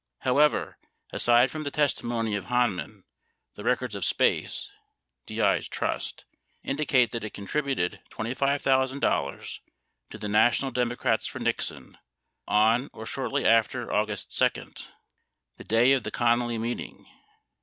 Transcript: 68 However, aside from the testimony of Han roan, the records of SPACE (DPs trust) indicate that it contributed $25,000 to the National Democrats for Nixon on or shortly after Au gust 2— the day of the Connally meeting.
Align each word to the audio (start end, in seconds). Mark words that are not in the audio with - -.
68 0.21 0.29
However, 0.31 0.77
aside 1.13 1.51
from 1.51 1.63
the 1.63 1.69
testimony 1.69 2.33
of 2.35 2.45
Han 2.45 2.75
roan, 2.75 3.03
the 3.53 3.63
records 3.63 3.93
of 3.93 4.03
SPACE 4.03 4.71
(DPs 5.27 5.69
trust) 5.69 6.25
indicate 6.63 7.11
that 7.11 7.23
it 7.23 7.35
contributed 7.35 8.01
$25,000 8.09 9.59
to 10.09 10.17
the 10.17 10.27
National 10.27 10.71
Democrats 10.71 11.27
for 11.27 11.37
Nixon 11.37 11.99
on 12.47 12.89
or 12.93 13.05
shortly 13.05 13.45
after 13.45 13.93
Au 13.93 14.07
gust 14.07 14.35
2— 14.35 14.71
the 15.59 15.63
day 15.63 15.93
of 15.93 16.01
the 16.01 16.09
Connally 16.11 16.59
meeting. 16.59 17.05